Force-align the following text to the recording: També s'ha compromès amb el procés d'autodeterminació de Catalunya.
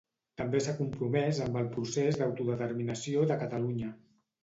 També 0.41 0.61
s'ha 0.67 0.73
compromès 0.79 1.43
amb 1.47 1.61
el 1.63 1.69
procés 1.77 2.19
d'autodeterminació 2.25 3.31
de 3.33 3.43
Catalunya. 3.47 3.97